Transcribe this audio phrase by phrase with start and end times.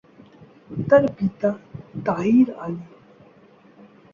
[0.87, 1.49] তার পিতা
[2.05, 2.83] তাহির আলী।